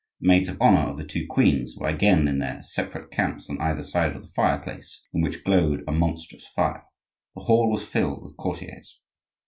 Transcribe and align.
The 0.19 0.27
maids 0.27 0.49
of 0.49 0.59
honor 0.59 0.89
of 0.89 0.97
the 0.97 1.05
two 1.05 1.27
queens 1.29 1.75
were 1.77 1.87
again 1.87 2.27
in 2.27 2.39
their 2.39 2.63
separate 2.63 3.11
camps 3.11 3.47
on 3.51 3.61
either 3.61 3.83
side 3.83 4.15
of 4.15 4.23
the 4.23 4.29
fireplace, 4.33 5.05
in 5.13 5.21
which 5.21 5.43
glowed 5.43 5.83
a 5.87 5.91
monstrous 5.91 6.47
fire. 6.55 6.85
The 7.35 7.41
hall 7.43 7.69
was 7.69 7.87
filled 7.87 8.23
with 8.23 8.35
courtiers. 8.35 8.99